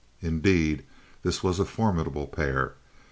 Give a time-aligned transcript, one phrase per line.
[0.23, 0.83] Indeed,
[1.21, 2.73] this was a formidable pair.